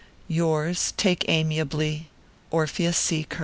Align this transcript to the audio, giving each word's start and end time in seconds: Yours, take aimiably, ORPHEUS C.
Yours, 0.27 0.95
take 0.97 1.23
aimiably, 1.29 2.07
ORPHEUS 2.49 2.97
C. 2.97 3.27